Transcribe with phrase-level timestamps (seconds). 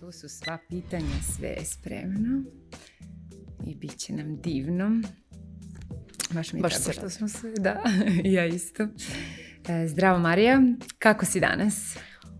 [0.00, 2.44] Tu su sva pitanja, sve je spremno
[3.66, 5.00] i bit će nam divno.
[6.30, 7.82] Baš mi je Baš tako što smo se, da,
[8.24, 8.88] ja isto.
[9.68, 10.62] E, Zdravo Marija,
[10.98, 11.96] kako si danas?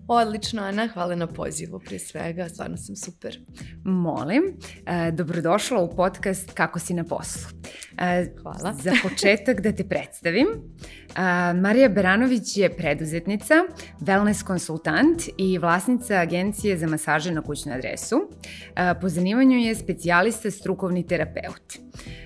[0.08, 3.38] Odlično, Ana, hvala na pozivu prije svega, stvarno sam super.
[3.84, 4.42] Molim,
[4.86, 7.42] e, dobrodošla u podcast Kako si na poslu.
[7.98, 8.74] E, Hvala.
[8.82, 10.46] Za početak da te predstavim.
[10.48, 13.54] E, Marija Beranović je preduzetnica,
[14.00, 18.16] wellness konsultant i vlasnica agencije za masaže na kućnu adresu.
[18.76, 21.74] E, Po zanimanju je specijalista strukovni terapeut.
[21.74, 22.21] E,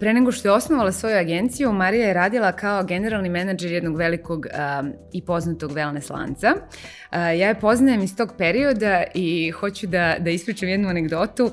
[0.00, 4.46] Pre nego što je osnovala svoju agenciju, Marija je radila kao generalni menadžer jednog velikog
[4.80, 6.54] um, i poznatog wellness lanca.
[6.56, 11.44] Uh, ja je poznajem iz tog perioda i hoću da, da ispričam jednu anegdotu.
[11.44, 11.52] Um,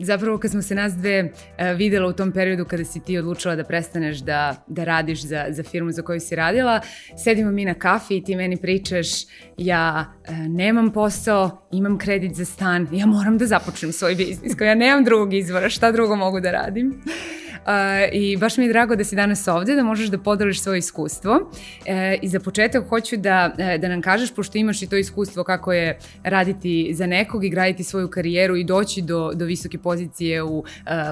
[0.00, 1.32] zapravo kad smo se nas dve
[1.76, 5.62] videla u tom periodu kada si ti odlučila da prestaneš da, da radiš za, za
[5.62, 6.80] firmu za koju si radila,
[7.24, 9.08] sedimo mi na kafi i ti meni pričaš
[9.56, 14.66] ja uh, nemam posao, imam kredit za stan, ja moram da započnem svoj biznis, kao
[14.66, 16.77] ja nemam drugog izvora, šta drugo mogu da radim?
[16.78, 16.92] Uh,
[18.12, 21.32] I baš mi je drago da si danas ovde, da možeš da podeliš svoje iskustvo.
[21.32, 25.44] Uh, I za početak hoću da, uh, da nam kažeš, pošto imaš i to iskustvo
[25.44, 30.42] kako je raditi za nekog i graditi svoju karijeru i doći do, do visoke pozicije
[30.42, 30.64] u uh,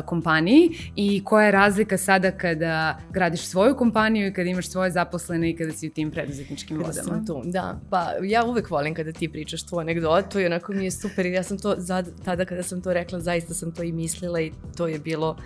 [0.06, 5.50] kompaniji i koja je razlika sada kada gradiš svoju kompaniju i kada imaš svoje zaposlene
[5.50, 7.08] i kada si u tim preduzetničkim Kada vodama.
[7.08, 7.80] sam tu, da.
[7.90, 11.26] Pa ja uvek volim kada ti pričaš tu anegdotu i onako mi je super.
[11.26, 11.76] Ja sam to,
[12.24, 15.36] tada kada sam to rekla, zaista sam to i mislila i to je bilo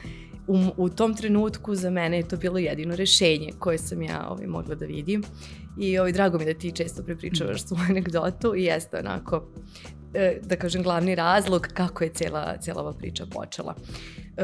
[0.51, 4.47] u, u tom trenutku za mene je to bilo jedino rešenje koje sam ja ovaj,
[4.47, 5.23] mogla da vidim.
[5.79, 9.47] I ovaj, drago mi da ti često prepričavaš svoju anegdotu i jeste onako,
[10.15, 13.75] e, da kažem, glavni razlog kako je cela, cela ova priča počela.
[14.37, 14.43] E,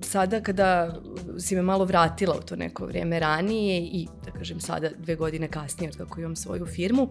[0.00, 1.00] sada kada
[1.38, 5.48] si me malo vratila u to neko vrijeme ranije i da kažem sada dve godine
[5.48, 7.08] kasnije od kako imam svoju firmu,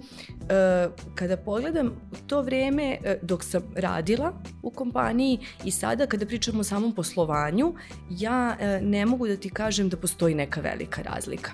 [0.50, 1.92] e, kada pogledam
[2.28, 4.34] to vrijeme e, dok sam radila
[4.64, 7.74] u kompaniji i sada kada pričamo o samom poslovanju,
[8.10, 11.52] ja e, ne mogu da ti kažem da postoji neka velika razlika.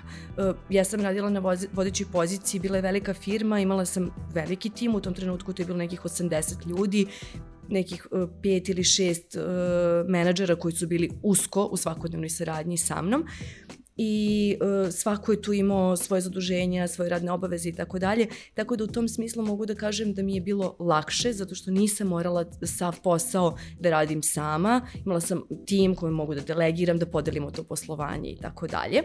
[0.70, 5.00] Ja sam radila na vodećoj poziciji, bila je velika firma, imala sam veliki tim, u
[5.00, 7.06] tom trenutku to je bilo nekih 80 ljudi,
[7.68, 9.42] nekih uh, pet ili šest uh,
[10.08, 13.24] menadžera koji su bili usko u svakodnevnoj saradnji sa mnom
[13.96, 18.28] i uh, svako je tu imao svoje zaduženja, svoje radne obaveze i tako dalje.
[18.54, 21.70] Tako da u tom smislu mogu da kažem da mi je bilo lakše zato što
[21.70, 24.86] nisam morala sav posao da radim sama.
[25.04, 29.02] Imala sam tim koji mogu da delegiram, da podelimo to poslovanje i tako dalje.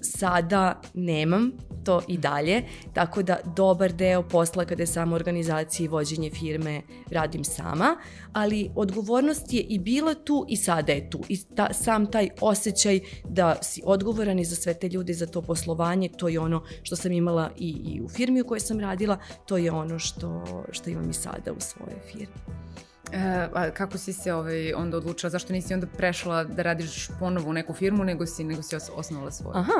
[0.00, 1.50] Sada nemam
[1.84, 2.62] to i dalje,
[2.94, 7.96] tako da dobar deo posla kada je sama organizacija i vođenje firme radim sama,
[8.32, 11.20] ali odgovornost je i bila tu i sada je tu.
[11.28, 15.42] I ta, sam taj osjećaj da si odgovoran i za sve te ljude, za to
[15.42, 19.18] poslovanje, to je ono što sam imala i, i u firmi u kojoj sam radila,
[19.46, 22.60] to je ono što, što imam i sada u svojoj firmi.
[23.12, 27.50] E, a kako si se ovaj, onda odlučila, zašto nisi onda prešla da radiš ponovo
[27.50, 29.52] u neku firmu, nego si, nego si os- osnovala svoju?
[29.56, 29.72] Aha.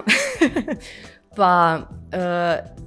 [1.37, 2.81] pa, uh,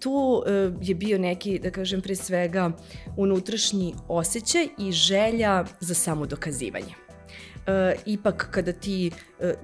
[0.00, 2.70] tu uh, je bio neki, da kažem, pre svega
[3.16, 6.94] unutrašnji osjećaj i želja za samodokazivanje.
[6.94, 9.10] Uh, ipak kada ti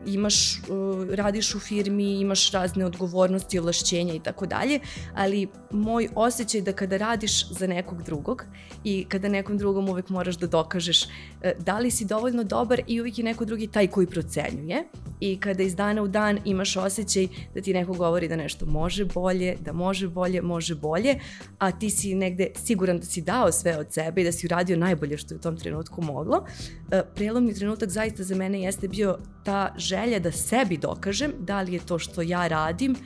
[0.06, 4.80] imaš, uh, radiš u firmi, imaš razne odgovornosti, ovlašćenja i tako dalje,
[5.14, 8.44] ali moj osjećaj da kada radiš za nekog drugog
[8.84, 11.10] i kada nekom drugom uvek moraš da dokažeš uh,
[11.58, 14.84] da li si dovoljno dobar i uvek je neko drugi taj koji procenjuje
[15.20, 19.04] i kada iz dana u dan imaš osjećaj da ti neko govori da nešto može
[19.04, 21.18] bolje, da može bolje, može bolje,
[21.58, 24.76] a ti si negde siguran da si dao sve od sebe i da si uradio
[24.76, 26.46] najbolje što je u tom trenutku moglo,
[26.90, 29.18] e, prelomni trenutak zaista za mene jeste bio
[29.50, 32.96] ta želja da sebi dokažem da li je to što ja radim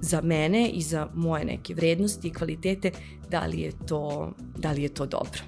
[0.00, 2.90] za mene i za moje neke vrednosti i kvalitete,
[3.30, 5.40] da li je to, da li je to dobro.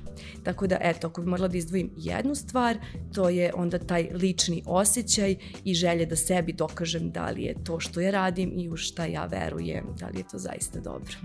[0.43, 2.79] Tako da, eto, ako bi morala da izdvojim jednu stvar,
[3.15, 7.81] to je onda taj lični osjećaj i želja da sebi dokažem da li je to
[7.81, 11.17] što ja radim i u šta ja verujem, da li je to zaista dobro.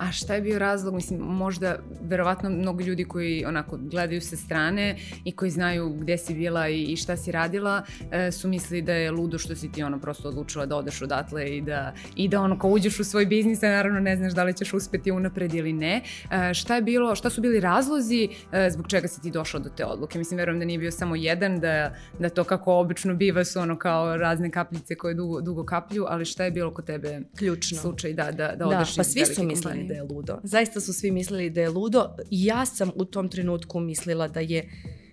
[0.00, 0.94] A šta je bio razlog?
[0.94, 6.34] Mislim, možda, verovatno mnogo ljudi koji onako gledaju sa strane i koji znaju gde si
[6.34, 9.82] bila i, i šta si radila, e, su mislili da je ludo što si ti
[9.82, 13.26] ono prosto odlučila da odeš odatle i da, i da ono kao uđeš u svoj
[13.26, 16.02] biznis, a naravno ne znaš da li ćeš uspeti unapred ili ne.
[16.30, 19.68] E, šta je bilo, šta su bili razlozi e, zbog čega si ti došla do
[19.68, 20.18] te odluke?
[20.18, 23.78] Mislim, verujem da nije bio samo jedan, da, da to kako obično biva su ono
[23.78, 27.78] kao razne kapljice koje dugo, dugo kaplju, ali šta je bilo kod tebe Ključno.
[27.78, 29.89] slučaj da, da, da Da, odeš pa iz svi su mislili?
[29.90, 30.38] Da je ludo.
[30.42, 32.06] Zaista su svi mislili da je ludo.
[32.30, 34.70] Ja sam u tom trenutku mislila da je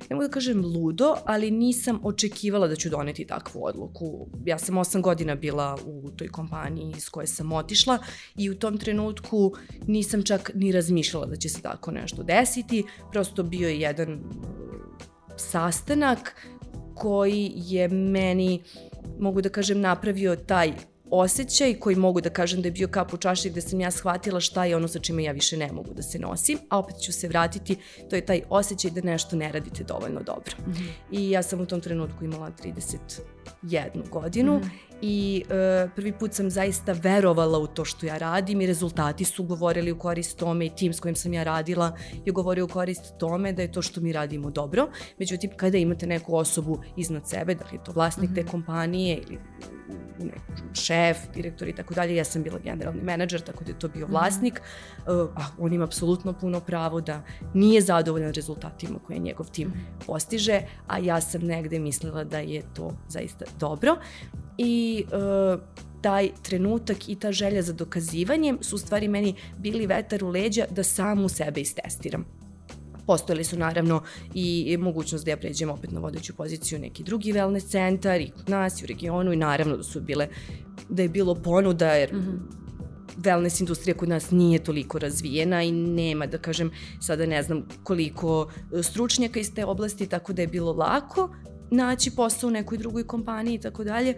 [0.09, 4.27] ne mogu da kažem ludo, ali nisam očekivala da ću doneti takvu odluku.
[4.45, 7.97] Ja sam osam godina bila u toj kompaniji iz koje sam otišla
[8.37, 9.53] i u tom trenutku
[9.87, 12.83] nisam čak ni razmišljala da će se tako nešto desiti.
[13.11, 14.19] Prosto bio je jedan
[15.37, 16.35] sastanak
[16.95, 18.63] koji je meni,
[19.19, 20.73] mogu da kažem, napravio taj
[21.11, 24.39] osjećaj koji mogu da kažem da je bio kap u čaši gde sam ja shvatila
[24.39, 27.13] šta je ono sa čime ja više ne mogu da se nosim, a opet ću
[27.13, 27.77] se vratiti,
[28.09, 30.55] to je taj osjećaj da nešto ne radite dovoljno dobro.
[30.67, 30.89] Mm -hmm.
[31.11, 32.51] I ja sam u tom trenutku imala
[33.63, 38.61] 31 godinu mm i uh, prvi put sam zaista verovala u to što ja radim
[38.61, 42.31] i rezultati su govorili u korist tome i tim s kojim sam ja radila je
[42.31, 44.87] govorio u korist tome da je to što mi radimo dobro.
[45.19, 48.51] Međutim, kada imate neku osobu iznad sebe, da li je to vlasnik mm te mhm.
[48.51, 49.39] kompanije ili
[50.73, 54.05] šef, direktor i tako dalje, ja sam bila generalni menadžer, tako da je to bio
[54.05, 54.11] mhm.
[54.11, 57.23] vlasnik, uh, a on ima apsolutno puno pravo da
[57.53, 59.79] nije zadovoljan rezultatima koje njegov tim mhm.
[60.05, 63.97] postiže, a ja sam negde mislila da je to zaista dobro.
[64.57, 65.61] I uh,
[66.01, 70.65] taj trenutak i ta želja za dokazivanjem su u stvari meni bili vetar u leđa
[70.69, 72.25] da sam u sebe istestiram.
[73.07, 74.01] Postojali su naravno
[74.33, 78.49] i mogućnost da ja pređem opet na vodeću poziciju neki drugi wellness centar i kod
[78.49, 80.27] nas i u regionu i naravno da su bile,
[80.89, 82.67] da je bilo ponuda jer mm -hmm
[83.17, 88.51] wellness industrija kod nas nije toliko razvijena i nema, da kažem, sada ne znam koliko
[88.83, 91.29] stručnjaka iz te oblasti, tako da je bilo lako
[91.71, 94.15] naći posao u nekoj drugoj kompaniji i tako dalje,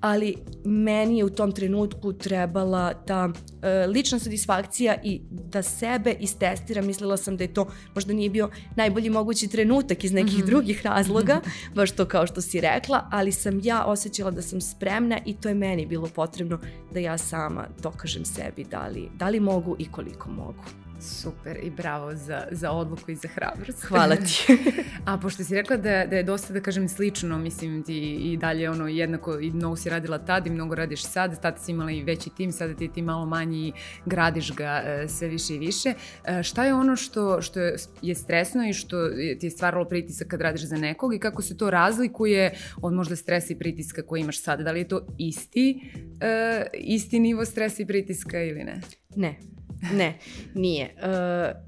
[0.00, 3.32] ali meni je u tom trenutku trebala ta
[3.62, 6.86] e, lična satisfakcija i da sebe istestiram.
[6.86, 10.46] Mislila sam da je to možda nije bio najbolji mogući trenutak iz nekih mm -hmm.
[10.46, 11.40] drugih razloga,
[11.74, 15.48] baš to kao što si rekla, ali sam ja osjećala da sam spremna i to
[15.48, 16.58] je meni bilo potrebno
[16.92, 20.83] da ja sama dokažem sebi da li, da li mogu i koliko mogu.
[21.00, 23.84] Super i bravo za, za odluku i za hrabrost.
[23.84, 24.46] Hvala ti.
[25.06, 28.70] A pošto si rekla da, da je dosta, da kažem, slično, mislim ti i dalje
[28.70, 32.02] ono jednako i mnogo si radila tad i mnogo radiš sad, tad si imala i
[32.02, 33.72] veći tim, sada ti ti malo manji i
[34.06, 35.94] gradiš ga e, sve više i više.
[36.24, 37.60] E, šta je ono što, što
[38.02, 41.56] je stresno i što ti je stvaralo pritisak kad radiš za nekog i kako se
[41.56, 44.62] to razlikuje od možda stresa i pritiska koji imaš sada?
[44.62, 45.80] Da li je to isti,
[46.20, 48.80] e, isti nivo stresa i pritiska ili ne?
[49.16, 49.38] Ne,
[49.92, 50.18] Ne,
[50.54, 50.94] nije.
[50.96, 51.64] Uh,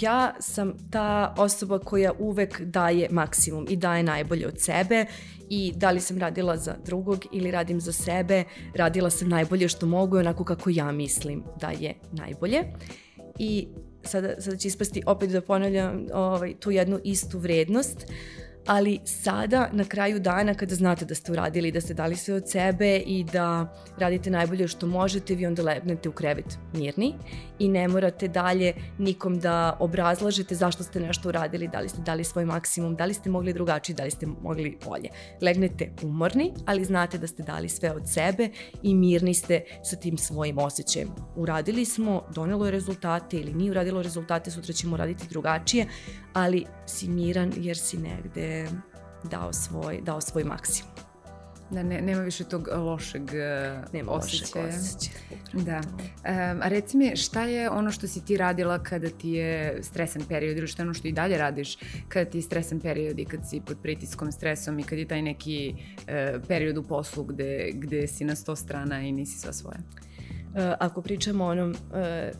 [0.00, 5.06] ja sam ta osoba koja uvek daje maksimum i daje najbolje od sebe
[5.48, 9.86] i da li sam radila za drugog ili radim za sebe, radila sam najbolje što
[9.86, 12.64] mogu onako kako ja mislim da je najbolje.
[13.38, 13.68] I
[14.02, 17.96] sada, sada će ispasti opet da ponavljam ovaj, tu jednu istu vrednost.
[17.96, 22.34] Uh, ali sada na kraju dana kada znate da ste uradili, da ste dali sve
[22.34, 27.14] od sebe i da radite najbolje što možete, vi onda lebnete u krevet mirni
[27.58, 32.24] i ne morate dalje nikom da obrazlažete zašto ste nešto uradili, da li ste dali
[32.24, 35.08] svoj maksimum, da li ste mogli drugačije, da li ste mogli bolje.
[35.42, 38.48] Legnete umorni, ali znate da ste dali sve od sebe
[38.82, 41.08] i mirni ste sa tim svojim osjećajem.
[41.36, 45.86] Uradili smo, donelo je rezultate ili nije uradilo rezultate, sutra ćemo uraditi drugačije,
[46.32, 48.59] ali si miran jer si negde
[49.30, 50.92] dao svoj, dao svoj maksimum.
[51.70, 53.22] Da, ne, nema više tog lošeg
[53.92, 54.64] nema osjećaja.
[54.64, 55.30] Lošeg osjećaja.
[55.52, 55.80] Da.
[55.80, 60.22] Um, a reci mi, šta je ono što si ti radila kada ti je stresan
[60.28, 61.78] period ili šta je ono što i dalje radiš
[62.08, 65.22] kada ti je stresan period i kad si pod pritiskom, stresom i kad je taj
[65.22, 69.78] neki uh, period u poslu gde, gde si na sto strana i nisi sva svoja?
[69.78, 71.76] Uh, ako pričamo o onom uh,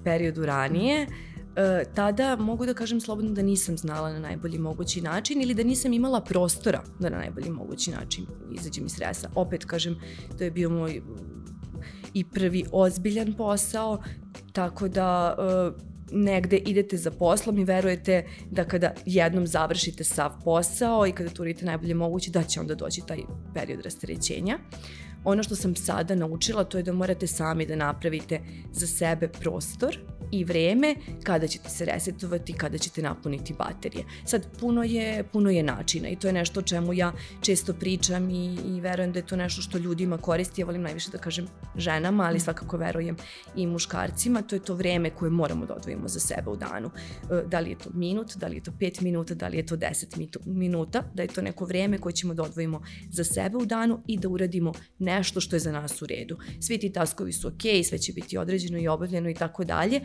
[0.05, 1.07] periodu ranije, e,
[1.95, 5.93] tada mogu da kažem slobodno da nisam znala na najbolji mogući način ili da nisam
[5.93, 9.31] imala prostora da na najbolji mogući način izađem iz stresa.
[9.35, 10.00] Opet kažem,
[10.38, 11.02] to je bio moj
[12.14, 14.02] i prvi ozbiljan posao,
[14.52, 21.07] tako da e, negde idete za poslom i verujete da kada jednom završite sav posao
[21.07, 23.19] i kada to uradite najbolje moguće, da će onda doći taj
[23.55, 24.59] period rasterećenja.
[25.25, 28.40] Ono što sam sada naučila to je da morate sami da napravite
[28.73, 29.99] za sebe prostor
[30.33, 34.05] i vreme kada ćete se resetovati, kada ćete napuniti baterije.
[34.25, 38.31] Sad, puno je, puno je načina i to je nešto o čemu ja često pričam
[38.31, 40.61] i, i verujem da je to nešto što ljudima koristi.
[40.61, 41.47] Ja volim najviše da kažem
[41.77, 43.17] ženama, ali svakako verujem
[43.57, 44.43] i muškarcima.
[44.43, 46.91] To je to vreme koje moramo da odvojimo za sebe u danu.
[47.31, 49.67] E, da li je to minut, da li je to pet minuta, da li je
[49.67, 53.67] to deset minuta, da je to neko vreme koje ćemo da odvojimo za sebe u
[53.67, 56.37] danu i da uradimo nešto što je za nas u redu.
[56.61, 60.01] Svi ti taskovi su ok, sve će biti određeno i obavljeno i tako dalje,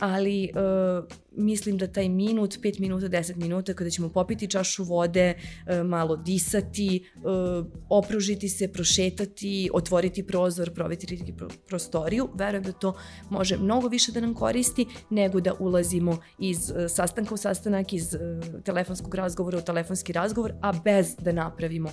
[0.00, 5.34] ali uh, mislim da taj minut, 5 minuta, 10 minuta kada ćemo popiti čašu vode,
[5.34, 12.94] uh, malo disati, uh, opružiti se, prošetati, otvoriti prozor, provetriti pro prostoriju, verujem da to
[13.30, 18.14] može mnogo više da nam koristi nego da ulazimo iz uh, sastanka u sastanak, iz
[18.14, 21.90] uh, telefonskog razgovora u telefonski razgovor, a bez da napravimo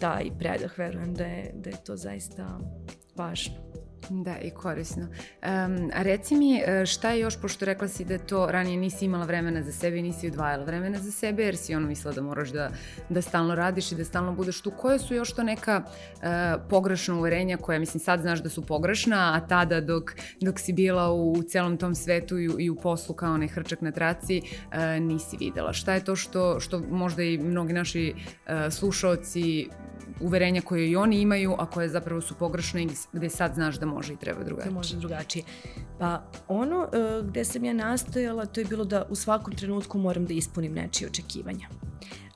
[0.00, 0.78] taj predah.
[0.78, 2.60] Verujem da je, da je to zaista
[3.16, 3.77] važno.
[4.10, 5.02] Da, i korisno.
[5.02, 9.04] Um, a reci mi e, šta je još, pošto rekla si da to ranije nisi
[9.04, 12.22] imala vremena za sebe i nisi odvajala vremena za sebe, jer si ono mislila da
[12.22, 12.70] moraš da,
[13.08, 14.70] da stalno radiš i da stalno budeš tu.
[14.70, 16.22] Koje su još to neka uh,
[16.70, 21.12] pogrešna uverenja koja, mislim, sad znaš da su pogrešna, a tada dok, dok si bila
[21.12, 25.36] u, celom tom svetu i, i u poslu kao onaj hrčak na traci, uh, nisi
[25.40, 25.72] videla.
[25.72, 29.68] Šta je to što, što možda i mnogi naši uh, slušaoci
[30.20, 33.86] uverenja koje i oni imaju, a koje zapravo su pogrešne i gde sad znaš da
[33.98, 34.70] može i treba drugačije.
[34.70, 35.44] Da može drugačije.
[35.98, 40.26] Pa ono uh, gde sam ja nastojala, to je bilo da u svakom trenutku moram
[40.26, 41.68] da ispunim nečije očekivanja.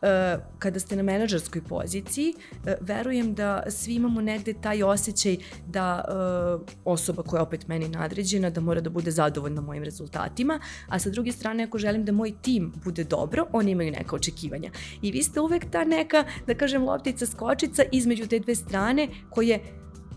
[0.03, 6.05] Uh, kada ste na menadžerskoj poziciji, uh, verujem da svi imamo negde taj osjećaj da
[6.05, 10.99] uh, osoba koja je opet meni nadređena, da mora da bude zadovoljna mojim rezultatima, a
[10.99, 14.71] sa druge strane ako želim da moj tim bude dobro, oni imaju neka očekivanja.
[15.03, 19.61] I vi ste uvek ta neka, da kažem, loptica skočica između te dve strane koje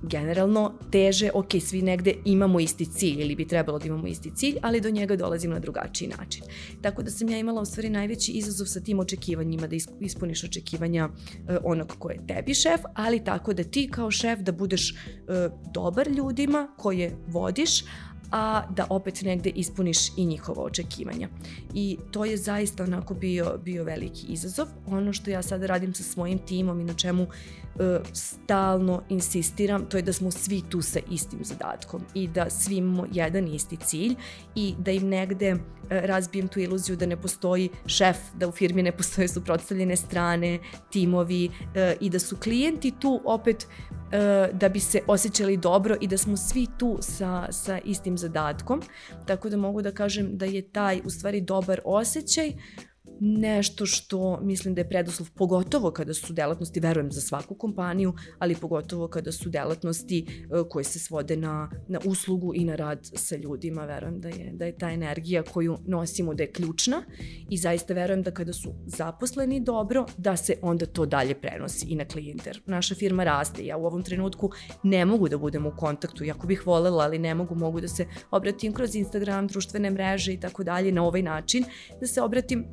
[0.08, 4.56] generalno teže, ok, svi negde imamo isti cilj ili bi trebalo da imamo isti cilj,
[4.62, 6.44] ali do njega dolazimo na drugačiji način.
[6.82, 11.10] Tako da sam ja imala u stvari najveći izazov sa tim očekivanjima, da ispuniš očekivanja
[11.10, 15.54] uh, onog ko je tebi šef, ali tako da ti kao šef da budeš uh,
[15.74, 17.84] dobar ljudima koje vodiš,
[18.36, 21.30] a da opet negde ispuniš i njihova očekivanja.
[21.74, 24.68] I to je zaista onako bio, bio veliki izazov.
[24.88, 27.30] Ono što ja sada radim sa svojim timom i na čemu uh,
[28.14, 33.06] stalno insistiram, to je da smo svi tu sa istim zadatkom i da svi imamo
[33.12, 34.16] jedan isti cilj
[34.56, 38.84] i da im negde uh, razbijem tu iluziju da ne postoji šef, da u firmi
[38.84, 40.60] ne postoje suprotstavljene strane,
[40.92, 43.68] timovi uh, i da su klijenti tu opet
[44.12, 48.25] E, da bi se osjećali dobro i da smo svi tu sa, sa istim zadatkom.
[49.26, 52.54] Tako da mogu da kažem da je taj u stvari dobar osjećaj
[53.20, 58.56] nešto što mislim da je preduslov, pogotovo kada su delatnosti, verujem za svaku kompaniju, ali
[58.56, 63.36] pogotovo kada su delatnosti uh, koje se svode na, na uslugu i na rad sa
[63.36, 67.04] ljudima, verujem da je, da je ta energija koju nosimo da je ključna
[67.50, 71.96] i zaista verujem da kada su zaposleni dobro, da se onda to dalje prenosi i
[71.96, 72.62] na klijenter.
[72.66, 74.52] Naša firma raste, ja u ovom trenutku
[74.84, 78.06] ne mogu da budem u kontaktu, jako bih volela, ali ne mogu, mogu da se
[78.32, 81.66] obratim kroz Instagram, društvene mreže i tako dalje na ovaj način,
[82.00, 82.66] da se obratim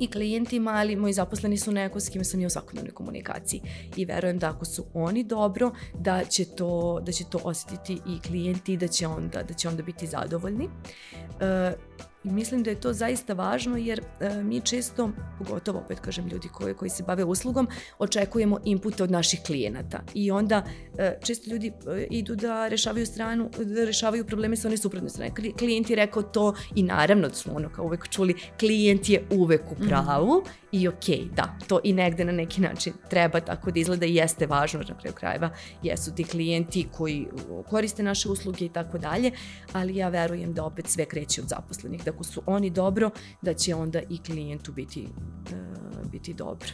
[0.00, 3.62] i klijentima, ali moji zaposleni su neko s kime sam i u svakodnevnoj komunikaciji.
[3.96, 8.20] I verujem da ako su oni dobro, da će to, da će to osetiti i
[8.20, 10.64] klijenti, da će onda, da će onda biti zadovoljni.
[10.64, 11.98] Uh,
[12.28, 16.48] I mislim da je to zaista važno jer e, mi često, pogotovo opet kažem ljudi
[16.48, 17.68] koji, koji se bave uslugom,
[17.98, 20.00] očekujemo inpute od naših klijenata.
[20.14, 20.64] I onda
[20.98, 25.30] e, često ljudi e, idu da rešavaju stranu, da rešavaju probleme sa one suprotne strane.
[25.58, 29.62] Klijent je rekao to i naravno da smo ono kao uvek čuli, klijent je uvek
[29.72, 30.67] u pravu mm.
[30.72, 34.46] I ok, da, to i negde na neki način treba tako da izgleda i jeste
[34.46, 35.50] važno na kraju krajeva.
[35.82, 37.26] Jesu ti klijenti koji
[37.70, 39.32] koriste naše usluge i tako dalje,
[39.72, 43.10] ali ja verujem da opet sve kreće od zaposlenih da ako su oni dobro,
[43.42, 45.08] da će onda i klijentu biti,
[45.44, 46.68] uh, biti dobro.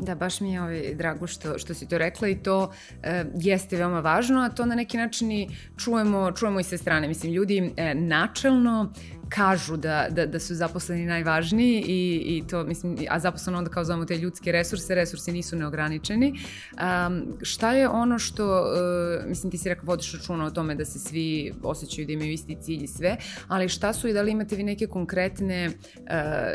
[0.00, 2.72] Da, baš mi je ovaj, drago što, što si to rekla i to
[3.02, 5.48] e, jeste veoma važno, a to na neki način i
[5.78, 7.08] čujemo, čujemo i sa strane.
[7.08, 8.92] Mislim, ljudi e, načelno
[9.30, 13.84] kažu da, da, da su zaposleni najvažniji i, i to, mislim, a zaposleno onda kao
[13.84, 16.32] zovemo te ljudske resurse, resursi nisu neograničeni.
[16.72, 20.84] Um, šta je ono što, uh, mislim, ti si rekao, vodiš računa o tome da
[20.84, 23.16] se svi osjećaju da imaju isti cilj i sve,
[23.48, 25.72] ali šta su i da li imate vi neke konkretne, uh,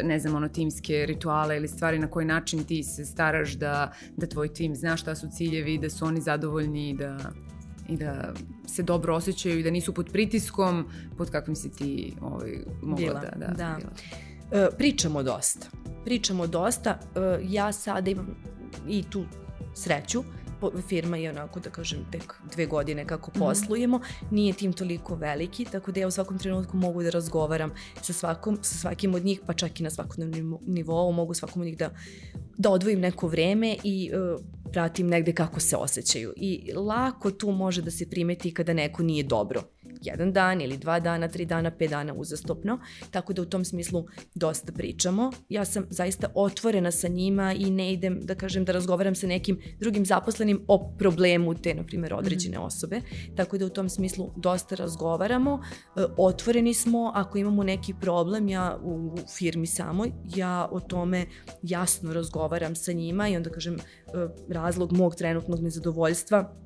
[0.04, 4.28] ne znam, ono, timske rituale ili stvari na koji način ti se staraš da, da
[4.28, 7.18] tvoj tim zna šta su ciljevi, da su oni zadovoljni i da
[7.90, 8.34] i da
[8.68, 10.86] se dobro osjećaju i da nisu pod pritiskom
[11.18, 12.52] pod kakvim si ti ovaj,
[12.82, 13.46] mogla bila, da...
[13.48, 13.78] da, da.
[13.78, 14.66] Bila.
[14.66, 15.68] E, pričamo dosta.
[16.06, 17.00] Pričamo dosta.
[17.16, 18.28] E, ja sada imam
[18.88, 19.26] i tu
[19.76, 20.24] sreću
[20.88, 23.40] firma je onako da kažem tek dve godine kako mhm.
[23.40, 24.00] poslujemo,
[24.32, 28.58] nije tim toliko veliki, tako da ja u svakom trenutku mogu da razgovaram sa, svakom,
[28.62, 31.90] sa svakim od njih, pa čak i na svakodnevnom nivou, mogu svakom od njih da,
[32.58, 34.42] da odvojim neko vreme i uh,
[34.76, 36.34] pratim negde kako se osjećaju.
[36.38, 39.64] I lako tu može da se primeti kada neko nije dobro
[40.06, 42.80] jedan dan ili dva dana, tri dana, pet dana uzastopno,
[43.12, 45.32] tako da u tom smislu dosta pričamo.
[45.50, 49.60] Ja sam zaista otvorena sa njima i ne idem, da kažem, da razgovaram sa nekim
[49.80, 52.66] drugim zaposlenim o problemu te, na primjer, određene mhm.
[52.66, 53.02] osobe,
[53.36, 55.62] tako da u tom smislu dosta razgovaramo,
[55.96, 61.26] e, otvoreni smo, ako imamo neki problem, ja u firmi samoj, ja o tome
[61.62, 63.80] jasno razgovaram sa njima i onda kažem, e,
[64.50, 66.66] razlog mog trenutnog nezadovoljstva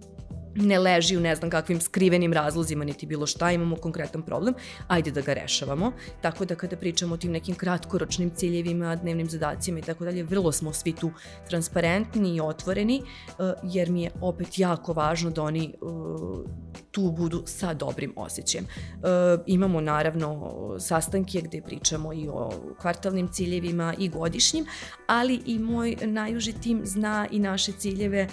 [0.59, 4.53] ne leži u ne znam kakvim skrivenim razlozima niti bilo šta, imamo konkretan problem,
[4.87, 5.91] ajde da ga rešavamo.
[6.21, 10.51] Tako da kada pričamo o tim nekim kratkoročnim ciljevima, dnevnim zadacima i tako dalje, vrlo
[10.51, 11.11] smo svi tu
[11.49, 16.45] transparentni i otvoreni, uh, jer mi je opet jako važno da oni uh,
[16.91, 18.65] tu budu sa dobrim osjećajem.
[18.65, 19.01] Uh,
[19.45, 22.51] imamo naravno sastanke gde pričamo i o
[22.81, 24.65] kvartalnim ciljevima i godišnjim,
[25.07, 28.27] ali i moj najuži tim zna i naše ciljeve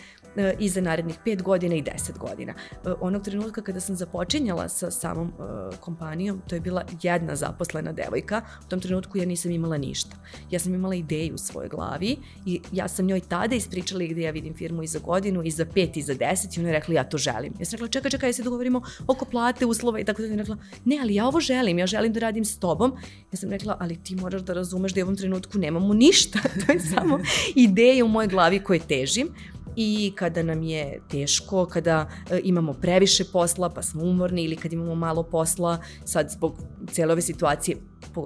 [0.59, 2.55] i za narednih 5 godina i 10 godina.
[2.73, 7.93] E, onog trenutka kada sam započinjala sa samom e, kompanijom, to je bila jedna zaposlena
[7.93, 10.17] devojka, u tom trenutku ja nisam imala ništa.
[10.51, 12.17] Ja sam imala ideju u svojoj glavi
[12.47, 15.65] i ja sam njoj tada ispričala gde ja vidim firmu i za godinu, i za
[15.65, 17.53] pet, i za deset i ona je rekla ja to želim.
[17.59, 20.37] Ja sam rekla čekaj, čekaj, ja se dogovorimo oko plate, uslova i tako da je
[20.37, 22.93] rekla ne, ali ja ovo želim, ja želim da radim s tobom.
[23.33, 26.73] Ja sam rekla, ali ti moraš da razumeš da u ovom trenutku nemamo ništa, to
[26.73, 27.19] je samo
[27.67, 29.29] ideja u mojoj glavi koje težim
[29.77, 34.73] i kada nam je teško, kada e, imamo previše posla pa smo umorni ili kad
[34.73, 36.55] imamo malo posla, sad zbog
[36.91, 37.77] cijele ove situacije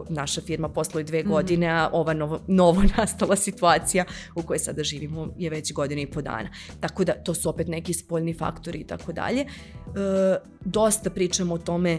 [0.08, 1.30] naša firma posluje dve mhm.
[1.30, 6.06] godine, a ova novo, novo nastala situacija u kojoj sada živimo je već godina i
[6.06, 6.48] po dana.
[6.80, 9.40] Tako da to su opet neki spoljni faktori i tako dalje.
[9.40, 9.46] E,
[10.64, 11.98] dosta pričamo o tome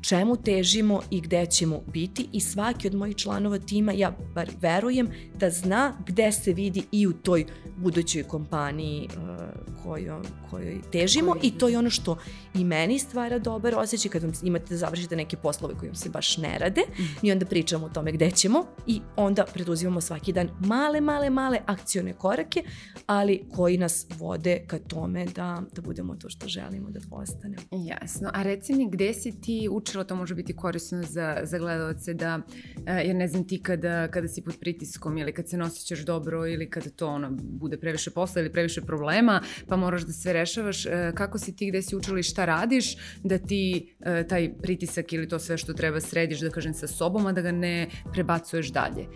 [0.00, 5.08] čemu težimo i gde ćemo biti i svaki od mojih članova tima, ja bar verujem,
[5.38, 7.44] da zna gde se vidi i u toj
[7.76, 12.16] budućoj kompaniji uh, kojoj, kojoj težimo i to je ono što
[12.54, 16.08] i meni stvara dobar osjećaj kad vam imate da završite neke poslove koji vam se
[16.08, 17.26] baš ne rade mm.
[17.26, 21.58] i onda pričamo o tome gde ćemo i onda preduzimamo svaki dan male, male, male
[21.66, 22.62] akcione korake,
[23.06, 27.62] ali koji nas vode ka tome da, da budemo to što želimo da postanemo.
[27.70, 28.30] Jasno.
[28.34, 32.40] A reci mi gde si ti učila, to može biti korisno za, za gledalce, da,
[32.86, 36.46] e, jer ne znam ti kada, kada si pod pritiskom ili kad se nosićeš dobro
[36.46, 40.86] ili kada to ono, bude previše posla ili previše problema, pa moraš da sve rešavaš,
[40.86, 45.12] e, kako si ti, gde si učila i šta radiš, da ti e, taj pritisak
[45.12, 48.72] ili to sve što treba središ, da kažem, sa sobom, a da ga ne prebacuješ
[48.72, 49.06] dalje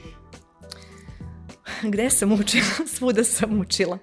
[1.83, 2.87] gde sam učila?
[2.97, 3.99] Svuda sam učila.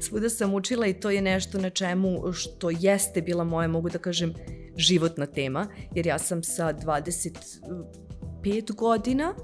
[0.00, 3.98] Svuda sam učila i to je nešto na čemu što jeste bila moja, mogu da
[3.98, 4.34] kažem,
[4.76, 9.36] životna tema, jer ja sam sa 25 godina e,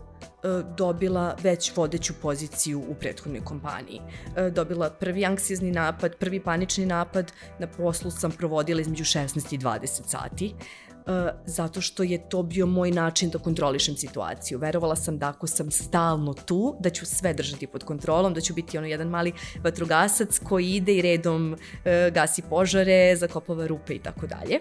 [0.77, 4.01] dobila već vodeću poziciju u prethodnoj kompaniji.
[4.37, 9.59] E, dobila prvi anksijezni napad, prvi panični napad, na poslu sam provodila između 16 i
[9.59, 10.55] 20 sati.
[11.47, 14.59] Zato što je to bio moj način da kontrolišem situaciju.
[14.59, 18.55] Verovala sam da ako sam stalno tu, da ću sve držati pod kontrolom, da ću
[18.55, 19.33] biti ono jedan mali
[19.65, 24.61] vatrogasac koji ide i redom uh, gasi požare, zakopava rupe i tako dalje.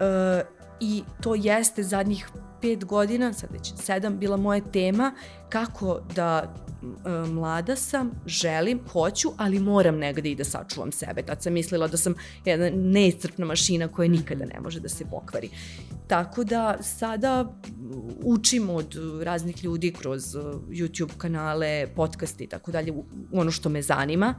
[0.00, 0.46] Uh,
[0.80, 2.28] I to jeste zadnjih
[2.62, 5.12] pet godina, sad već sedam, bila moja tema
[5.48, 11.22] kako da e, mlada sam, želim, hoću, ali moram negde i da sačuvam sebe.
[11.22, 15.50] Tad sam mislila da sam jedna neiscrpna mašina koja nikada ne može da se pokvari.
[16.06, 17.52] Tako da sada
[18.24, 22.92] učim od raznih ljudi kroz e, YouTube kanale, podcaste i tako dalje,
[23.32, 24.34] ono što me zanima.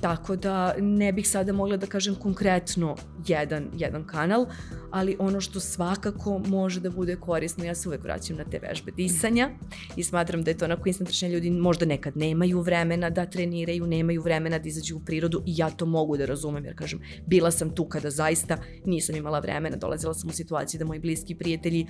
[0.00, 4.46] Tako da ne bih sada mogla da kažem konkretno jedan, jedan kanal,
[4.90, 8.92] ali ono što svakako može da bude korisno, ja se uvek vraćam na te vežbe
[8.92, 9.50] disanja
[9.96, 14.22] i smatram da je to onako instantrašnje ljudi možda nekad nemaju vremena da treniraju, nemaju
[14.22, 17.74] vremena da izađu u prirodu i ja to mogu da razumem jer kažem, bila sam
[17.74, 21.86] tu kada zaista nisam imala vremena, dolazila sam u situaciji da moji bliski prijatelji,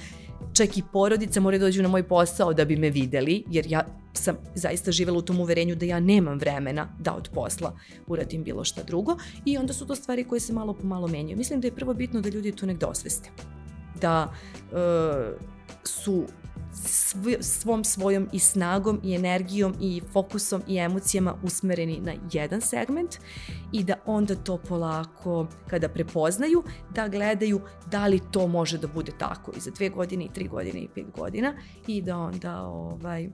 [0.52, 3.84] čak i porodica moraju da dođu na moj posao da bi me videli, jer ja
[4.12, 8.64] sam zaista živela u tom uverenju da ja nemam vremena da od posla uradim bilo
[8.64, 11.36] šta drugo i onda su to stvari koje se malo po malo menjaju.
[11.36, 13.30] Mislim da je prvo bitno da ljudi to negde osveste.
[14.00, 14.32] Da
[14.72, 15.46] uh,
[15.84, 16.24] su
[17.40, 23.16] svom svojom i snagom i energijom i fokusom i emocijama usmereni na jedan segment
[23.72, 26.62] i da onda to polako kada prepoznaju
[26.94, 30.48] da gledaju da li to može da bude tako i za dve godine i tri
[30.48, 31.54] godine i pet godina
[31.86, 33.28] i da onda ovaj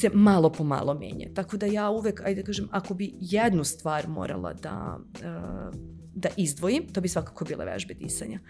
[0.00, 1.28] se malo po malo menja.
[1.34, 5.74] Tako da ja uvek, ajde da kažem, ako bi jednu stvar morala da, uh,
[6.14, 8.40] da izdvojim, to bi svakako bile vežbe disanja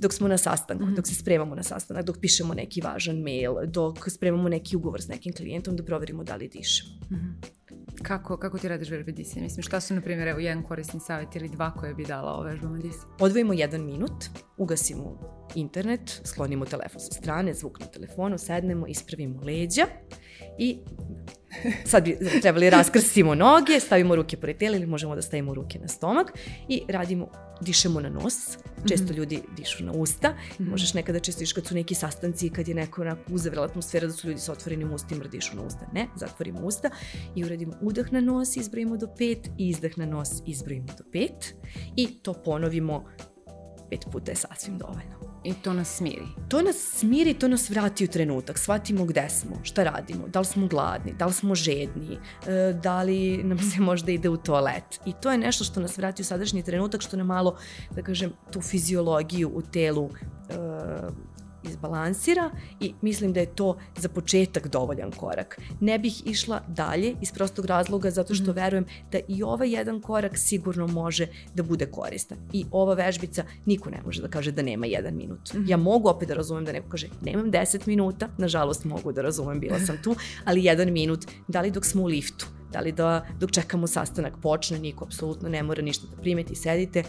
[0.00, 0.96] dok smo na sastanku, mm -hmm.
[0.96, 5.08] dok se spremamo na sastanak, dok pišemo neki važan mail, dok spremamo neki ugovor s
[5.08, 6.90] nekim klijentom da proverimo da li dišemo.
[7.10, 7.59] Mm -hmm.
[8.02, 9.42] Kako, kako ti radiš vežbe disanja?
[9.42, 12.42] Mislim, šta su, na primjer, evo, jedan korisni savjet ili dva koje bi dala o
[12.42, 13.14] vežbama disanja?
[13.20, 14.24] Odvojimo jedan minut,
[14.56, 15.18] ugasimo
[15.54, 19.86] internet, sklonimo telefon sa strane, zvuk na telefonu, sednemo, ispravimo leđa
[20.58, 20.78] i
[21.84, 25.88] sad bi trebali raskrsimo noge, stavimo ruke pored tela ili možemo da stavimo ruke na
[25.88, 26.32] stomak
[26.68, 27.28] i radimo,
[27.60, 28.34] dišemo na nos.
[28.88, 29.16] Često mm -hmm.
[29.16, 30.30] ljudi dišu na usta.
[30.30, 30.34] Mm
[30.64, 30.70] -hmm.
[30.70, 34.12] Možeš nekada često iš kad su neki sastanci, kad je neko onako uzavrela atmosfera da
[34.12, 35.86] su ljudi sa otvorenim ustima dišu na usta.
[35.92, 36.90] Ne, zatvorimo usta
[37.34, 41.54] i uradimo udah na nos, izbrojimo do pet i izdah na nos, izbrojimo do pet
[41.96, 43.04] i to ponovimo
[43.90, 45.29] pet puta je sasvim dovoljno.
[45.44, 46.26] I to nas smiri.
[46.48, 48.58] To nas smiri, to nas vrati u trenutak.
[48.58, 53.02] Shvatimo gde smo, šta radimo, da li smo gladni, da li smo žedni, e, da
[53.02, 55.00] li nam se možda ide u toalet.
[55.06, 57.56] I to je nešto što nas vrati u sadašnji trenutak, što nam malo,
[57.90, 60.10] da kažem, tu fiziologiju u telu
[60.48, 60.54] e,
[61.62, 65.60] izbalansira i mislim da je to za početak dovoljan korak.
[65.80, 68.54] Ne bih išla dalje iz prostog razloga zato što mm.
[68.54, 72.38] verujem da i ovaj jedan korak sigurno može da bude koristan.
[72.52, 75.54] I ova vežbica niko ne može da kaže da nema jedan minut.
[75.54, 75.64] Mm.
[75.68, 79.60] Ja mogu opet da razumem da neko kaže nemam 10 minuta, nažalost mogu da razumem,
[79.60, 83.26] bila sam tu, ali jedan minut, da li dok smo u liftu, da li da
[83.40, 87.04] dok čekamo sastanak počne, niko apsolutno ne mora ništa da primeti, sedite,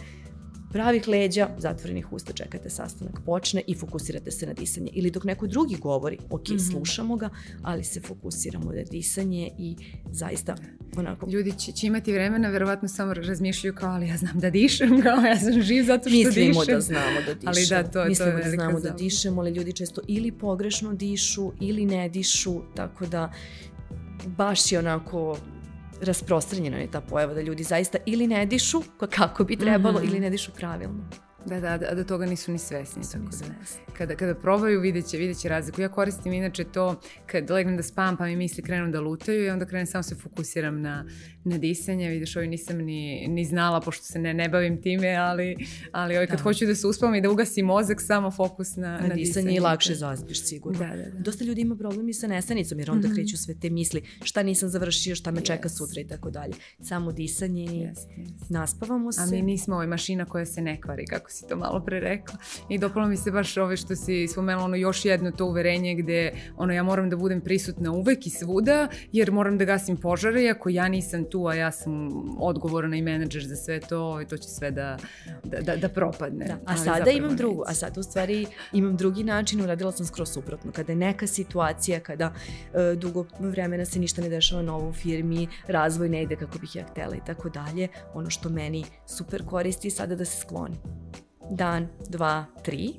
[0.72, 4.90] pravih leđa, zatvorenih usta čekate sastanak počne i fokusirate se na disanje.
[4.92, 6.70] Ili dok neko drugi govori, ok, mm -hmm.
[6.70, 7.28] slušamo ga,
[7.62, 9.76] ali se fokusiramo na disanje i
[10.10, 10.56] zaista
[10.96, 11.30] onako...
[11.30, 15.20] Ljudi će, će imati vremena, verovatno samo razmišljaju kao, ali ja znam da dišem, kao
[15.20, 16.48] ja sam živ zato što Mislimo dišem.
[16.48, 17.52] Mislimo da znamo da dišemo.
[17.56, 20.94] Ali da, to, Mislimo to je da znamo da dišemo, ali ljudi često ili pogrešno
[20.94, 23.32] dišu ili ne dišu, tako da
[24.26, 25.38] baš je onako
[26.02, 30.08] rasprostranjena je ta pojava da ljudi zaista ili ne dišu kako bi trebalo mm -hmm.
[30.08, 31.04] ili ne dišu pravilno.
[31.46, 33.00] Da, da, da, da toga nisu ni svesni.
[33.00, 33.82] Nisu tako ni da svesni.
[33.86, 35.80] Da, kada, kada probaju, vidjet će, vidjet će razliku.
[35.80, 39.50] Ja koristim inače to kad legnem da spam pa mi misli krenu da lutaju i
[39.50, 41.06] onda krenem samo se fokusiram na,
[41.44, 42.08] na disanje.
[42.08, 45.56] Vidiš, ovo nisam ni, ni znala pošto se ne, ne bavim time, ali,
[45.92, 46.42] ali ovaj, kad da.
[46.42, 49.24] hoću da se uspavam i da ugasim mozak, samo fokus na, na, na disanje.
[49.24, 50.78] disanje i lakše zaspiš sigurno.
[50.78, 51.18] Da, da, da.
[51.18, 53.14] Dosta ljudi ima problem i sa nesanicom jer onda mm -hmm.
[53.14, 55.46] kreću sve te misli šta nisam završio, šta me yes.
[55.46, 56.54] čeka sutra i tako dalje.
[56.80, 58.50] Samo disanje i yes, yes.
[58.50, 59.20] naspavamo se.
[59.22, 62.38] A mi nismo ovaj mašina koja se ne kvari, kako si to malo pre rekla.
[62.68, 66.32] I dopalo mi se baš ove što si spomenula, ono još jedno to uverenje gde
[66.56, 70.68] ono ja moram da budem prisutna uvek i svuda, jer moram da gasim požare, ako
[70.68, 74.48] ja nisam tu, a ja sam odgovorna i menadžer za sve to, i to će
[74.48, 74.98] sve da,
[75.44, 76.46] da, da, da propadne.
[76.46, 76.58] Da.
[76.66, 80.72] A sada imam drugu, a sada u stvari imam drugi način, uradila sam skroz suprotno.
[80.72, 85.48] Kada je neka situacija, kada uh, dugo vremena se ništa ne dešava novo u firmi,
[85.66, 89.90] razvoj ne ide kako bih ja htela i tako dalje, ono što meni super koristi
[89.90, 90.76] sada da se skloni
[91.56, 92.94] dan, dva, tri,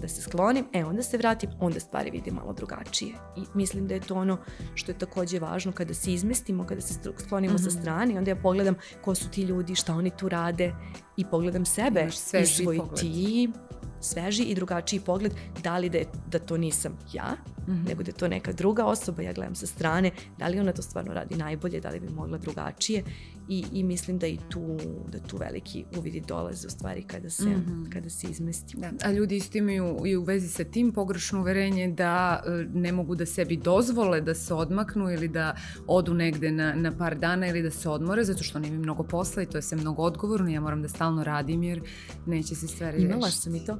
[0.00, 3.12] da se sklonim, e onda se vratim, onda stvari vidim malo drugačije.
[3.36, 4.38] I mislim da je to ono
[4.74, 7.62] što je takođe važno kada se izmestimo, kada se sklonimo mm -hmm.
[7.62, 7.80] sa mhm.
[7.80, 10.74] strane, onda ja pogledam ko su ti ljudi, šta oni tu rade
[11.16, 12.08] i pogledam sebe
[12.42, 13.52] i svoj tim
[14.00, 15.32] sveži i drugačiji pogled,
[15.62, 17.88] da li da, je, da to nisam ja, mm -hmm.
[17.88, 20.82] nego da je to neka druga osoba, ja gledam sa strane, da li ona to
[20.82, 23.04] stvarno radi najbolje, da li bi mogla drugačije
[23.48, 27.48] i, i mislim da i tu, da tu veliki uvidi dolaze u stvari kada se,
[27.48, 27.92] mm -hmm.
[27.92, 28.76] kada se izmesti.
[28.76, 28.90] Da.
[29.02, 33.14] A ljudi isto imaju i u vezi sa tim pogrešno uverenje da e, ne mogu
[33.14, 35.56] da sebi dozvole da se odmaknu ili da
[35.86, 39.02] odu negde na, na par dana ili da se odmore zato što oni imaju mnogo
[39.02, 41.80] posla i to je sve mnogo odgovorno, ja moram da stalno radim jer
[42.26, 43.42] neće se stvari Imala rešiti.
[43.42, 43.78] sam i to.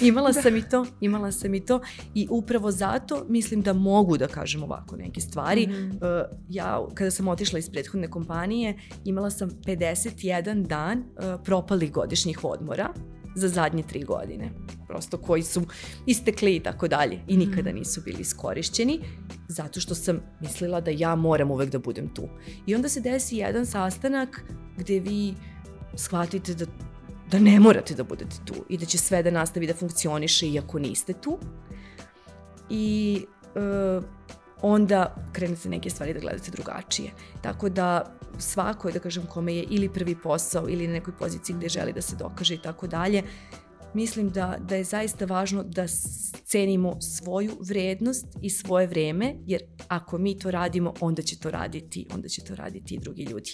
[0.08, 0.42] imala da.
[0.42, 1.80] sam i to, imala sam i to
[2.14, 5.66] i upravo zato mislim da mogu da kažem ovako neke stvari.
[5.66, 6.24] Mm -hmm.
[6.48, 8.65] ja kada sam otišla iz prethodne kompanije
[9.04, 12.88] imala sam 51 dan uh, propalih godišnjih odmora
[13.36, 14.50] za zadnje tri godine.
[14.88, 15.62] Prosto koji su
[16.06, 17.78] istekli i tako dalje i nikada mhm.
[17.78, 19.00] nisu bili iskorišćeni
[19.48, 22.28] zato što sam mislila da ja moram uvek da budem tu.
[22.66, 24.44] I onda se desi jedan sastanak
[24.76, 25.34] gde vi
[25.94, 26.66] shvatite da
[27.30, 30.78] da ne morate da budete tu i da će sve da nastavi da funkcioniše iako
[30.78, 31.38] niste tu.
[32.70, 33.20] I
[33.54, 34.04] uh,
[34.62, 37.10] onda krenete neke stvari da gledate drugačije.
[37.42, 41.68] Tako da svako, da kažem, kome je ili prvi posao ili na nekoj poziciji gde
[41.68, 43.22] želi da se dokaže i tako dalje,
[43.96, 45.86] mislim da, da je zaista važno da
[46.44, 52.06] cenimo svoju vrednost i svoje vreme, jer ako mi to radimo, onda će to raditi,
[52.14, 53.52] onda će to raditi i drugi ljudi.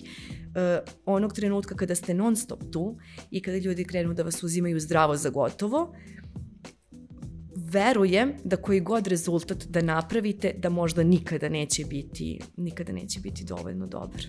[0.55, 2.97] E, onog trenutka kada ste non stop tu
[3.31, 5.95] i kada ljudi krenu da vas uzimaju zdravo za gotovo,
[7.73, 13.45] verujem da koji god rezultat da napravite, da možda nikada neće biti, nikada neće biti
[13.45, 14.27] dovoljno dobar.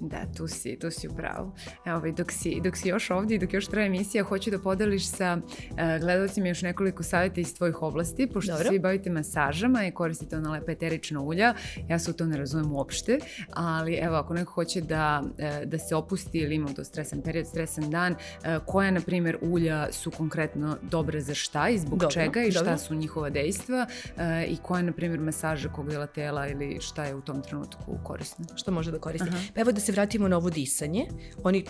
[0.00, 1.52] Da, tu si, tu si u pravu.
[1.84, 4.58] Evo, ovaj, dok, si, dok si još ovdje i dok još traje emisija, hoću da
[4.58, 8.68] podeliš sa uh, gledalcima još nekoliko savjeta iz tvojih oblasti, pošto Dobro.
[8.68, 11.54] svi bavite masažama i koristite ona lepa eterična ulja.
[11.88, 13.18] Ja se u to ne razumem uopšte,
[13.52, 17.46] ali evo, ako neko hoće da, uh, da se opusti ili ima to stresan period,
[17.46, 22.10] stresan dan, uh, koja, na primjer, ulja su konkretno dobre za šta i zbog Dobro.
[22.10, 22.78] čega i šta Dobro.
[22.78, 27.14] su njihova dejstva uh, i koja, na primjer, masaža kog dela tela ili šta je
[27.14, 28.44] u tom trenutku korisno?
[28.56, 29.28] Što može da koristi?
[29.28, 29.38] Aha.
[29.54, 31.06] Pa evo da se vratimo na ovo disanje.
[31.44, 31.64] Oni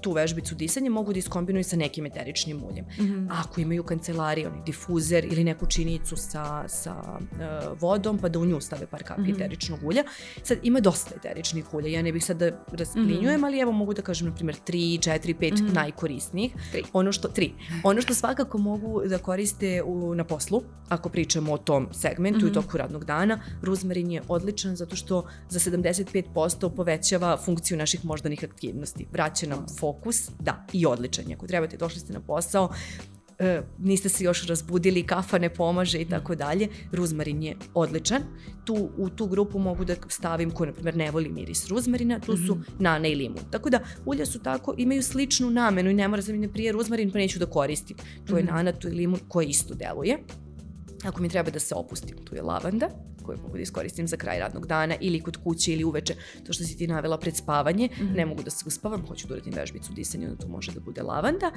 [0.00, 2.84] tu vežbicu disanja mogu da iskombinuju sa nekim eteričnim uljem.
[2.84, 3.26] Mm -hmm.
[3.30, 8.60] Ako imaju kancelariju, difuzer ili neku činicu sa, sa uh, vodom, pa da u nju
[8.60, 9.34] stave par kapi mm -hmm.
[9.34, 10.04] eteričnog ulja.
[10.42, 13.46] Sad, ima dosta eteričnih ulja, ja ne bih sad da rasplinjujem, mm -hmm.
[13.46, 15.74] ali evo mogu da kažem, na primjer, 3, 4, 5 mm -hmm.
[15.74, 16.52] najkorisnijih.
[16.72, 16.82] Tri.
[16.92, 17.52] Ono što, tri.
[17.84, 22.42] Ono što svakako mogu da koriste u, na poslu, ako pričamo o tom segmentu mm
[22.42, 22.50] -hmm.
[22.50, 28.44] i toku radnog dana, ruzmarin je odličan zato što za 75% povećava funkciju naših moždanih
[28.44, 29.06] aktivnosti.
[29.12, 31.34] Vraća nam fokus, da, i odličan je.
[31.34, 32.68] Ako trebate, došli ste na posao,
[33.38, 38.22] e, niste se još razbudili, kafa ne pomaže i tako dalje, ruzmarin je odličan.
[38.64, 42.36] Tu, u tu grupu mogu da stavim ko, na primjer, ne voli miris ruzmarina, tu
[42.36, 42.78] su mm -hmm.
[42.78, 43.42] nana i limun.
[43.50, 46.72] Tako da, ulja su tako, imaju sličnu namenu i ne mora da mi ne prije
[46.72, 47.96] ruzmarin, pa neću da koristim.
[48.26, 48.54] Tu je mm -hmm.
[48.54, 50.18] nana, tu je limun koji isto deluje.
[51.04, 52.88] Ako mi treba da se opustim, tu je lavanda
[53.22, 56.14] koje mogu da iskoristim za kraj radnog dana ili kod kuće ili uveče,
[56.46, 58.16] to što si ti navela pred spavanje, mm -hmm.
[58.16, 61.02] ne mogu da se uspavam, hoću da uradim vežbicu disanja, onda to može da bude
[61.02, 61.50] lavanda.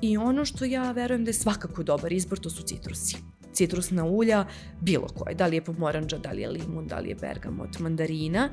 [0.00, 3.16] I ono što ja verujem da je svakako dobar izbor, to su citrusi
[3.56, 4.44] citrusna ulja,
[4.80, 8.48] bilo koje, da li je pomoranđa, da li je limun, da li je bergamot, mandarina,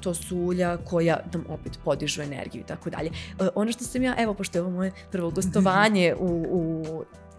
[0.00, 3.10] to su ulja koja nam opet podižu energiju i tako dalje.
[3.40, 6.84] E, ono što sam ja, evo, pošto je ovo moje prvo gostovanje u, u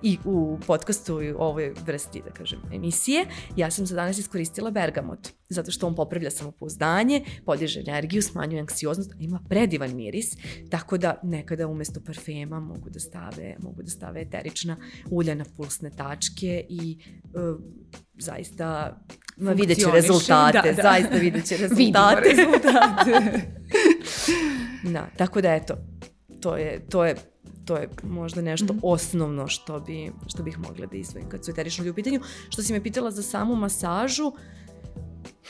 [0.02, 5.30] i u podcastu i ovoj vrsti, da kažem, emisije, ja sam za danas iskoristila bergamot,
[5.50, 10.38] zato što on popravlja samopouzdanje, podiže energiju, smanjuje anksioznost, ima predivan miris,
[10.70, 14.78] tako da nekada umesto parfema mogu da stave, mogu da stave eterična
[15.10, 16.98] ulja na pulsne tačke i
[17.34, 17.60] uh,
[18.18, 19.00] zaista
[19.38, 20.82] Ma vidjet će rezultate, da, da.
[20.82, 22.30] zaista vidjet će rezultate.
[22.30, 23.42] rezultate.
[24.94, 25.78] da, tako da eto,
[26.42, 27.16] to je, to je
[27.70, 28.80] to je možda nešto mm -hmm.
[28.84, 32.20] osnovno što, bi, što bih mogla da izvojim kad su eterični u pitanju.
[32.50, 34.32] Što si me pitala za samu masažu,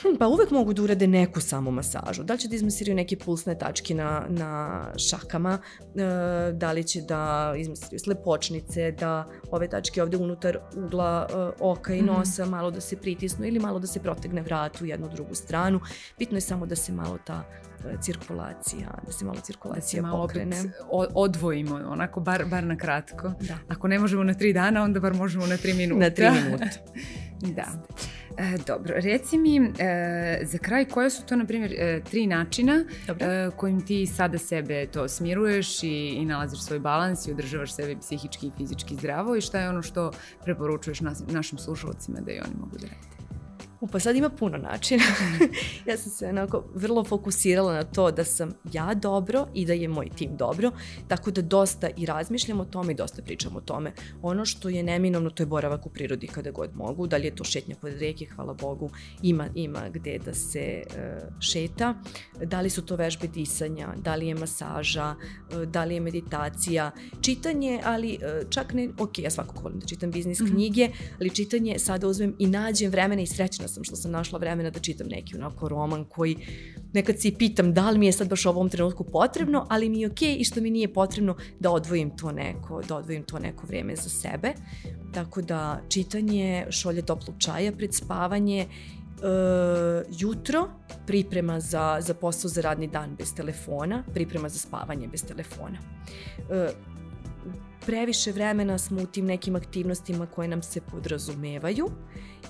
[0.02, 2.24] Hm, pa uvek mogu da urade neku samu masažu.
[2.24, 5.58] Da li će da izmasiraju neke pulsne tačke na, na šakama,
[5.96, 11.94] e, da li će da izmasiraju slepočnice, da ove tačke ovde unutar ugla e, oka
[11.94, 12.06] i mhm.
[12.06, 12.50] nosa mm.
[12.50, 15.80] malo da se pritisnu ili malo da se protegne vrat u jednu drugu stranu.
[16.20, 17.44] Bitno je samo da se malo ta
[17.86, 20.60] e, cirkulacija, da se malo cirkulacija da se malo pokrene.
[20.90, 23.34] Opet odvojimo, onako bar, bar na kratko.
[23.42, 23.58] Da.
[23.68, 26.00] Ako ne možemo na tri dana, onda bar možemo na tri minuta.
[26.00, 26.66] Na tri minuta.
[27.58, 27.66] da.
[28.40, 29.62] E, dobro, reci mi e,
[30.44, 33.14] za kraj koje su to, na primjer, e, tri načina e,
[33.56, 38.48] kojim ti sada sebe to smiruješ i, i nalaziš svoj balans i održavaš sebe psihički
[38.48, 40.12] i fizički zdravo i šta je ono što
[40.44, 43.19] preporučuješ nas, našim slušalcima da i oni mogu da rade?
[43.82, 45.04] U, pa sad ima puno načina.
[45.88, 49.88] ja sam se onako vrlo fokusirala na to da sam ja dobro i da je
[49.88, 50.72] moj tim dobro,
[51.08, 53.92] tako da dosta i razmišljam o tome i dosta pričam o tome.
[54.22, 57.36] Ono što je neminovno, to je boravak u prirodi kada god mogu, da li je
[57.36, 58.90] to šetnja pod reke, hvala Bogu,
[59.22, 60.96] ima, ima gde da se uh,
[61.40, 61.96] šeta,
[62.44, 66.92] da li su to vežbe disanja, da li je masaža, uh, da li je meditacija,
[67.22, 70.52] čitanje, ali uh, čak ne, ok, ja svakako volim da čitam biznis mm -hmm.
[70.52, 70.90] knjige,
[71.20, 74.80] ali čitanje sada uzmem i nađem vremena i srećna sam što sam našla vremena da
[74.80, 76.36] čitam neki onako roman koji
[76.94, 80.02] nekad se pitam da li mi je sad baš u ovom trenutku potrebno, ali mi
[80.02, 83.40] je okej okay i što mi nije potrebno da odvojim to neko, da odvojim to
[83.40, 84.54] neko vreme za sebe.
[85.14, 88.68] Tako da čitanje, šolje toplog čaja pred spavanje
[89.20, 89.26] Uh,
[90.20, 90.70] jutro
[91.08, 95.78] priprema za, za posao za radni dan bez telefona, priprema za spavanje bez telefona.
[96.38, 96.46] Uh,
[97.86, 101.90] previše vremena smo u tim nekim aktivnostima koje nam se podrazumevaju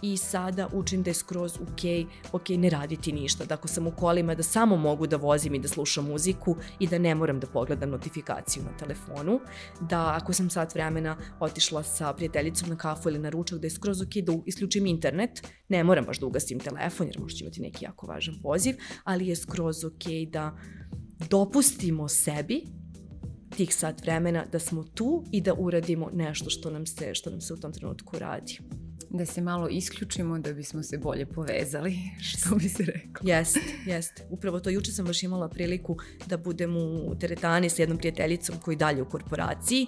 [0.02, 3.46] i sada učim da je skroz ok, ok ne raditi ništa.
[3.46, 6.88] Da ako sam u kolima da samo mogu da vozim i da slušam muziku i
[6.88, 9.40] da ne moram da pogledam notifikaciju na telefonu,
[9.82, 13.72] da ako sam sat vremena otišla sa prijateljicom na kafu ili na ručak da je
[13.72, 17.86] skroz ok da isključim internet, ne moram baš da ugasim telefon jer možda imati neki
[17.86, 20.58] jako važan poziv, ali je skroz ok da
[21.30, 22.64] dopustimo sebi
[23.58, 27.42] tih sat vremena da smo tu i da uradimo nešto što nam se, što nam
[27.42, 28.60] se u tom trenutku radi
[29.10, 31.98] da se malo isključimo da bismo se bolje povezali,
[32.30, 33.30] što bi se reklo.
[33.30, 34.28] Jeste, jeste.
[34.30, 38.78] Upravo to juče sam baš imala priliku da budem u teretani sa jednom prijateljicom koji
[38.78, 39.88] dalje u korporaciji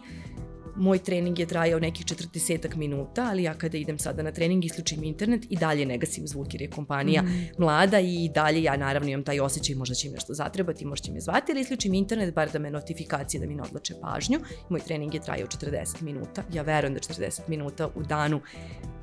[0.75, 5.03] moj trening je trajao nekih 40 minuta, ali ja kada idem sada na trening isključim
[5.03, 7.47] internet i dalje ne gasim zvuk jer je kompanija mm.
[7.57, 11.11] mlada i dalje ja naravno imam taj osjećaj možda će im nešto zatrebati, možda će
[11.11, 14.39] me zvati, ali isključim internet bar da me notifikacije da mi ne odlače pažnju.
[14.69, 16.43] Moj trening je trajao 40 minuta.
[16.53, 18.41] Ja verujem da 40 minuta u danu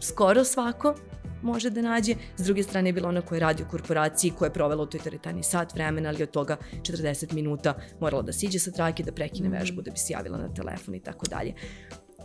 [0.00, 0.94] skoro svako
[1.42, 2.14] može da nađe.
[2.36, 5.00] S druge strane je bila ona koja radi u korporaciji koja je provela u toj
[5.00, 9.48] teretani sat vremena, ali od toga 40 minuta morala da siđe sa trake, da prekine
[9.48, 9.58] mhm.
[9.58, 11.54] vežbu, da bi se javila na telefon i tako dalje.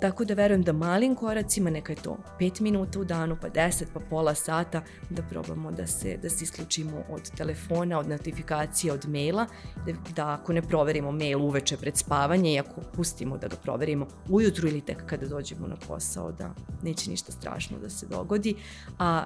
[0.03, 3.83] Tako da verujem da malim koracima, neka je to 5 minuta u danu, pa 10,
[3.93, 9.09] pa pola sata, da probamo da se, da se isključimo od telefona, od notifikacija, od
[9.09, 9.45] maila,
[9.85, 14.07] da, da ako ne proverimo mail uveče pred spavanje i ako pustimo da ga proverimo
[14.29, 18.55] ujutru ili tek kada dođemo na posao, da neće ništa strašno da se dogodi,
[18.99, 19.25] a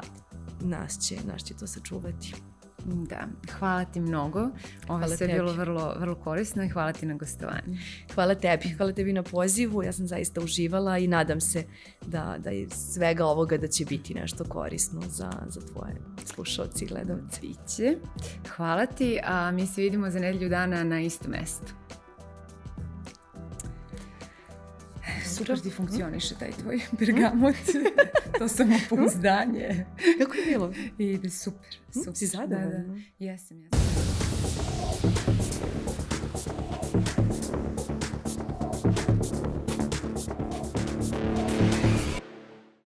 [0.62, 2.34] nas će, nas će to sačuvati.
[2.88, 3.28] Da,
[3.60, 4.40] hvala ti mnogo.
[4.40, 4.52] Ovo
[4.88, 7.78] hvala sve je bilo vrlo, vrlo korisno i hvala ti na gostovanju.
[8.14, 9.84] Hvala tebi, hvala tebi na pozivu.
[9.84, 11.64] Ja sam zaista uživala i nadam se
[12.06, 15.96] da, da iz svega ovoga da će biti nešto korisno za, za tvoje
[16.26, 17.42] slušalci i gledalce.
[17.42, 17.98] Biće.
[18.56, 21.74] Hvala ti, a mi se vidimo za nedelju dana na istom mestu.
[25.38, 27.56] Super ti funkcioniše taj tvoj bergamot.
[28.40, 29.86] to samo pouzdanje.
[30.20, 30.74] Kako je bilo?
[30.98, 31.70] ide super.
[31.94, 32.16] super.
[32.16, 32.70] Si zadovoljna?
[32.70, 33.00] Da, da.
[33.20, 33.78] Jesam, jesam.